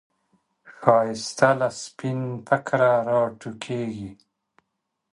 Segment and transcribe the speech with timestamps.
[0.77, 4.11] ښایست له سپین فکره راټوکېږي